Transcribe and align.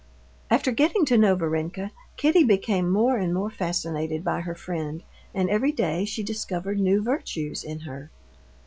After 0.49 0.71
getting 0.71 1.05
to 1.05 1.15
know 1.15 1.35
Varenka, 1.35 1.91
Kitty 2.17 2.43
became 2.43 2.89
more 2.89 3.17
and 3.17 3.31
more 3.31 3.51
fascinated 3.51 4.23
by 4.23 4.41
her 4.41 4.55
friend, 4.55 5.03
and 5.31 5.47
every 5.47 5.71
day 5.71 6.05
she 6.05 6.23
discovered 6.23 6.79
new 6.79 7.03
virtues 7.03 7.63
in 7.63 7.81
her. 7.81 8.09